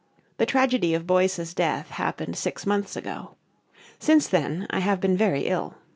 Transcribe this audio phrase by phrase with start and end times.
[0.39, 3.35] The tragedy of Boyce's death happened six months ago.
[3.99, 5.75] Since then I have been very ill.